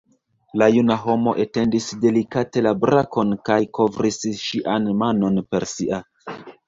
[0.59, 6.01] La juna homo etendis delikate la brakon kaj kovris ŝian manon per sia.